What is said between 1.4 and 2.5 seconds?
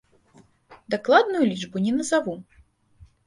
лічбу не назаву.